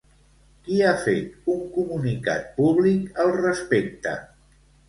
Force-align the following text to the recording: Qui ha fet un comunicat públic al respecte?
Qui 0.67 0.77
ha 0.85 0.93
fet 1.03 1.51
un 1.55 1.61
comunicat 1.77 2.49
públic 2.57 3.23
al 3.25 3.33
respecte? 3.39 4.17